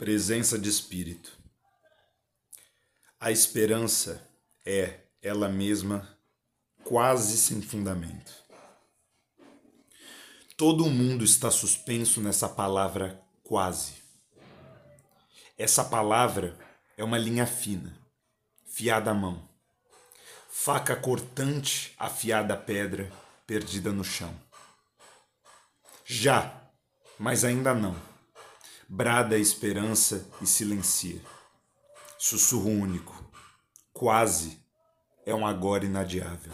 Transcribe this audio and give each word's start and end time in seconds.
Presença 0.00 0.58
de 0.58 0.66
espírito. 0.66 1.30
A 3.20 3.30
esperança 3.30 4.26
é, 4.64 5.00
ela 5.20 5.46
mesma, 5.46 6.08
quase 6.82 7.36
sem 7.36 7.60
fundamento. 7.60 8.32
Todo 10.56 10.88
mundo 10.88 11.22
está 11.22 11.50
suspenso 11.50 12.22
nessa 12.22 12.48
palavra 12.48 13.22
quase. 13.42 13.92
Essa 15.58 15.84
palavra 15.84 16.58
é 16.96 17.04
uma 17.04 17.18
linha 17.18 17.46
fina, 17.46 17.94
fiada 18.64 19.10
à 19.10 19.14
mão, 19.14 19.46
faca 20.48 20.96
cortante 20.96 21.94
afiada 21.98 22.54
à 22.54 22.56
pedra 22.56 23.12
perdida 23.46 23.92
no 23.92 24.02
chão. 24.02 24.34
Já, 26.06 26.58
mas 27.18 27.44
ainda 27.44 27.74
não 27.74 28.09
brada 28.92 29.36
a 29.36 29.38
esperança 29.38 30.28
e 30.42 30.46
silencia. 30.46 31.20
Sussurro 32.18 32.70
único, 32.70 33.24
quase, 33.92 34.60
é 35.24 35.32
um 35.32 35.46
agora 35.46 35.84
inadiável. 35.84 36.52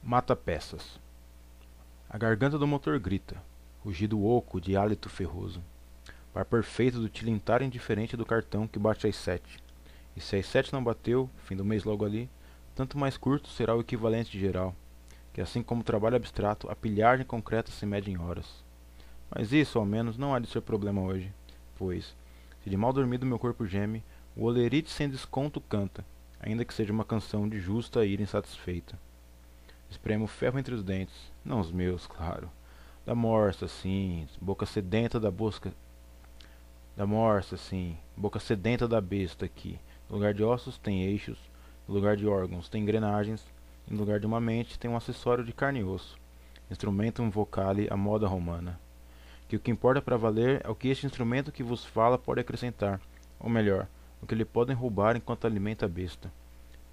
Mata 0.00 0.36
peças. 0.36 1.00
A 2.08 2.16
garganta 2.16 2.56
do 2.56 2.66
motor 2.66 3.00
grita, 3.00 3.42
rugido 3.80 4.24
oco 4.24 4.60
de 4.60 4.76
hálito 4.76 5.08
ferroso. 5.08 5.60
Par 6.32 6.44
perfeito 6.44 7.00
do 7.00 7.08
tilintar 7.08 7.62
indiferente 7.62 8.16
do 8.16 8.24
cartão 8.24 8.68
que 8.68 8.78
bate 8.78 9.08
às 9.08 9.16
sete. 9.16 9.58
E 10.16 10.20
se 10.20 10.36
às 10.36 10.46
sete 10.46 10.72
não 10.72 10.84
bateu, 10.84 11.28
fim 11.38 11.56
do 11.56 11.64
mês 11.64 11.82
logo 11.82 12.04
ali, 12.04 12.30
tanto 12.76 12.96
mais 12.96 13.16
curto 13.16 13.48
será 13.48 13.74
o 13.74 13.80
equivalente 13.80 14.38
geral 14.38 14.74
que 15.34 15.40
assim 15.40 15.64
como 15.64 15.80
o 15.80 15.84
trabalho 15.84 16.14
abstrato, 16.14 16.70
a 16.70 16.76
pilhagem 16.76 17.26
concreta 17.26 17.70
se 17.70 17.84
mede 17.84 18.08
em 18.08 18.16
horas. 18.16 18.64
Mas 19.28 19.52
isso, 19.52 19.80
ao 19.80 19.84
menos, 19.84 20.16
não 20.16 20.32
há 20.32 20.38
de 20.38 20.46
ser 20.46 20.60
problema 20.60 21.02
hoje, 21.02 21.34
pois, 21.76 22.16
se 22.62 22.70
de 22.70 22.76
mal 22.76 22.92
dormido 22.92 23.26
meu 23.26 23.38
corpo 23.38 23.66
geme, 23.66 24.02
o 24.36 24.44
olerite 24.44 24.90
sem 24.90 25.10
desconto 25.10 25.60
canta, 25.60 26.04
ainda 26.38 26.64
que 26.64 26.72
seja 26.72 26.92
uma 26.92 27.04
canção 27.04 27.48
de 27.48 27.58
justa 27.58 28.06
ira 28.06 28.22
insatisfeita. 28.22 28.96
Espremo 29.90 30.28
ferro 30.28 30.56
entre 30.56 30.72
os 30.72 30.84
dentes, 30.84 31.32
não 31.44 31.58
os 31.58 31.72
meus, 31.72 32.06
claro. 32.06 32.48
Da 33.04 33.14
morsa, 33.14 33.66
sim, 33.66 34.28
boca 34.40 34.64
sedenta 34.64 35.18
da 35.18 35.32
busca. 35.32 35.74
Da 36.96 37.04
morsa, 37.04 37.56
sim, 37.56 37.98
boca 38.16 38.38
sedenta 38.38 38.86
da 38.86 39.00
besta 39.00 39.48
que, 39.48 39.80
no 40.08 40.14
lugar 40.14 40.32
de 40.32 40.44
ossos 40.44 40.78
tem 40.78 41.02
eixos, 41.02 41.38
no 41.88 41.94
lugar 41.94 42.16
de 42.16 42.24
órgãos 42.24 42.68
tem 42.68 42.82
engrenagens, 42.82 43.44
em 43.90 43.96
lugar 43.96 44.18
de 44.18 44.26
uma 44.26 44.40
mente, 44.40 44.78
tem 44.78 44.90
um 44.90 44.96
acessório 44.96 45.44
de 45.44 45.52
carne 45.52 45.80
e 45.80 45.84
osso, 45.84 46.18
instrumentum 46.70 47.30
vocale 47.30 47.88
à 47.90 47.96
moda 47.96 48.26
romana. 48.26 48.78
Que 49.48 49.56
o 49.56 49.60
que 49.60 49.70
importa 49.70 50.00
para 50.00 50.16
valer 50.16 50.60
é 50.64 50.68
o 50.68 50.74
que 50.74 50.88
este 50.88 51.06
instrumento 51.06 51.52
que 51.52 51.62
vos 51.62 51.84
fala 51.84 52.18
pode 52.18 52.40
acrescentar, 52.40 53.00
ou 53.38 53.50
melhor, 53.50 53.86
o 54.22 54.26
que 54.26 54.34
lhe 54.34 54.44
podem 54.44 54.74
roubar 54.74 55.16
enquanto 55.16 55.46
alimenta 55.46 55.84
a 55.84 55.88
besta. 55.88 56.32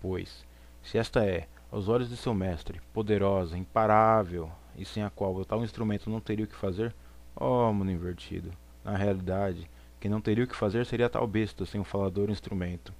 Pois, 0.00 0.44
se 0.82 0.96
esta 0.96 1.24
é, 1.24 1.46
aos 1.70 1.88
olhos 1.88 2.08
de 2.08 2.16
seu 2.16 2.32
mestre, 2.32 2.80
poderosa, 2.92 3.58
imparável, 3.58 4.50
e 4.76 4.84
sem 4.84 5.02
a 5.02 5.10
qual 5.10 5.34
o 5.34 5.44
tal 5.44 5.62
instrumento 5.62 6.08
não 6.08 6.20
teria 6.20 6.44
o 6.44 6.48
que 6.48 6.54
fazer, 6.54 6.94
ó 7.36 7.68
oh, 7.68 7.72
mundo 7.72 7.90
invertido, 7.90 8.50
na 8.84 8.96
realidade, 8.96 9.68
quem 10.00 10.10
não 10.10 10.20
teria 10.20 10.44
o 10.44 10.46
que 10.46 10.56
fazer 10.56 10.86
seria 10.86 11.06
a 11.06 11.10
tal 11.10 11.26
besta 11.26 11.66
sem 11.66 11.80
o 11.80 11.84
falador 11.84 12.30
instrumento. 12.30 12.94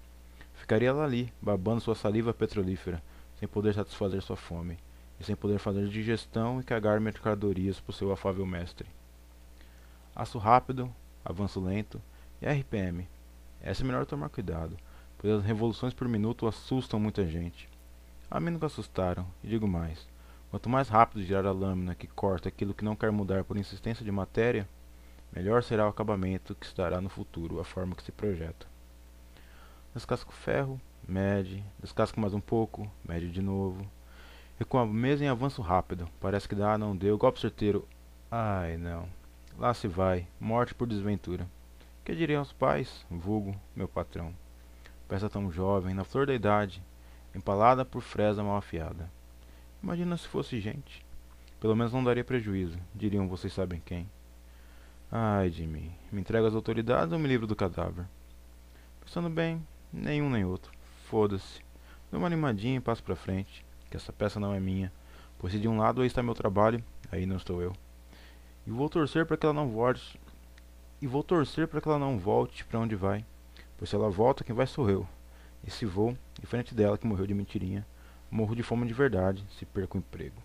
Ficaria 0.55 0.89
ela 0.89 1.05
ali, 1.05 1.33
babando 1.41 1.81
sua 1.81 1.95
saliva 1.95 2.35
petrolífera, 2.35 3.03
sem 3.39 3.49
poder 3.49 3.75
satisfazer 3.75 4.21
sua 4.23 4.37
fome, 4.37 4.79
e 5.21 5.25
sem 5.25 5.37
poder 5.37 5.59
fazer 5.59 5.89
digestão 5.89 6.61
e 6.61 6.65
cagar 6.65 7.01
mercadorias 7.01 7.81
por 7.81 7.93
seu 7.93 8.13
afável 8.13 8.47
mestre. 8.47 8.87
Aço 10.15 10.39
rápido, 10.39 10.93
avanço 11.25 11.61
lento 11.61 12.01
e 12.43 12.47
RPM. 12.47 13.07
Essa 13.61 13.83
é 13.83 13.87
melhor 13.87 14.07
tomar 14.07 14.29
cuidado, 14.29 14.77
pois 15.17 15.33
as 15.33 15.45
revoluções 15.45 15.95
por 15.95 16.09
minuto 16.09 16.47
assustam 16.47 16.99
muita 16.99 17.25
gente. 17.27 17.69
A 18.31 18.41
mim 18.41 18.51
nunca 18.51 18.67
assustaram, 18.67 19.27
e 19.43 19.49
digo 19.49 19.67
mais. 19.67 20.07
Quanto 20.51 20.69
mais 20.69 20.89
rápido 20.89 21.23
girar 21.23 21.47
a 21.47 21.53
lâmina 21.53 21.95
que 21.95 22.07
corta 22.07 22.49
aquilo 22.49 22.75
que 22.75 22.85
não 22.85 22.97
quer 22.97 23.13
mudar 23.13 23.45
por 23.45 23.57
insistência 23.57 24.05
de 24.05 24.11
matéria, 24.11 24.69
melhor 25.33 25.63
será 25.63 25.87
o 25.87 25.91
acabamento 25.91 26.55
que 26.55 26.67
estará 26.67 27.01
no 27.01 27.09
futuro, 27.09 27.61
a 27.61 27.65
forma 27.65 27.95
que 27.95 28.03
se 28.03 28.13
projeta. 28.13 28.67
Descasco 29.95 30.33
ferro, 30.33 30.81
Mede, 31.09 31.65
descasca 31.81 32.21
mais 32.21 32.35
um 32.35 32.41
pouco, 32.41 32.87
mede 33.03 33.31
de 33.31 33.41
novo. 33.41 33.91
E 34.61 34.65
com 34.65 34.77
a 34.77 34.85
mesa 34.85 35.25
em 35.25 35.29
avanço 35.29 35.63
rápido, 35.63 36.07
parece 36.21 36.47
que 36.47 36.55
dá, 36.55 36.77
não 36.77 36.95
deu, 36.95 37.17
golpe 37.17 37.41
certeiro. 37.41 37.89
Ai 38.31 38.77
não, 38.77 39.09
lá 39.57 39.73
se 39.73 39.89
vai, 39.89 40.27
morte 40.39 40.75
por 40.75 40.87
desventura. 40.87 41.49
Que 42.05 42.15
diriam 42.15 42.43
os 42.43 42.53
pais, 42.53 43.07
vulgo, 43.11 43.59
meu 43.75 43.89
patrão. 43.89 44.35
Peça 45.09 45.31
tão 45.31 45.51
jovem, 45.51 45.95
na 45.95 46.05
flor 46.05 46.27
da 46.27 46.35
idade, 46.35 46.83
empalada 47.35 47.87
por 47.87 48.03
fresa 48.03 48.45
mal 48.45 48.59
afiada. 48.59 49.11
Imagina 49.83 50.15
se 50.15 50.29
fosse 50.29 50.61
gente. 50.61 51.03
Pelo 51.59 51.75
menos 51.75 51.91
não 51.91 52.05
daria 52.05 52.23
prejuízo, 52.23 52.79
diriam 52.95 53.27
vocês 53.27 53.55
sabem 53.55 53.81
quem. 53.83 54.11
Ai 55.11 55.49
de 55.49 55.67
mim, 55.67 55.91
me 56.13 56.21
entrega 56.21 56.49
às 56.49 56.55
autoridades 56.55 57.15
ou 57.15 57.19
me 57.19 57.29
livro 57.29 57.47
do 57.47 57.57
cadáver? 57.57 58.05
Pensando 59.01 59.31
bem, 59.31 59.67
nenhum 59.91 60.29
nem 60.29 60.45
outro. 60.45 60.77
Foda-se. 61.09 61.63
Dou 62.11 62.21
uma 62.21 62.27
animadinha 62.27 62.77
e 62.77 62.81
passo 62.81 63.03
pra 63.03 63.17
frente, 63.17 63.65
que 63.89 63.97
essa 63.97 64.13
peça 64.13 64.39
não 64.39 64.53
é 64.53 64.61
minha, 64.61 64.93
pois 65.39 65.55
se 65.55 65.59
de 65.59 65.67
um 65.67 65.79
lado 65.79 66.03
aí 66.03 66.07
está 66.07 66.23
meu 66.23 66.35
trabalho, 66.35 66.85
aí 67.11 67.25
não 67.25 67.37
estou 67.37 67.63
eu. 67.63 67.73
E 68.67 68.71
vou 68.71 68.91
torcer 68.91 69.25
para 69.25 69.35
que 69.35 69.47
ela 69.47 69.55
não 69.55 69.71
volte. 69.71 70.21
E 71.01 71.07
vou 71.07 71.23
torcer 71.23 71.67
para 71.67 71.81
que 71.81 71.89
ela 71.89 71.99
não 71.99 72.19
volte 72.19 72.63
para 72.63 72.79
onde 72.79 72.95
vai, 72.95 73.25
pois 73.79 73.89
se 73.89 73.97
ela 73.97 74.11
volta, 74.11 74.45
quem 74.45 74.55
vai 74.55 74.67
sou 74.67 74.91
eu. 74.91 75.09
E 75.67 75.71
se 75.71 75.87
vou, 75.87 76.11
em 76.43 76.47
frente 76.47 76.75
dela 76.75 76.99
que 76.99 77.07
morreu 77.07 77.27
de 77.27 77.33
mentirinha, 77.33 77.87
morro 78.31 78.55
de 78.55 78.63
fome 78.63 78.87
de 78.87 78.93
verdade 78.93 79.43
se 79.59 79.65
perco 79.65 79.97
o 79.97 80.01
emprego. 80.01 80.37